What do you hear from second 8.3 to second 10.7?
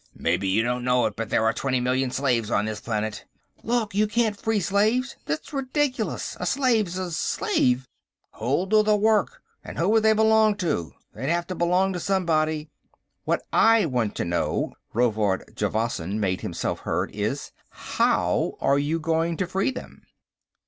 "Who'll do the work? And who would they belong